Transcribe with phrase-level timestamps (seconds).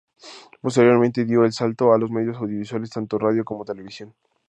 [0.61, 4.15] Posteriormente, dio el salto a los medios audiovisuales, tanto radio como televisión.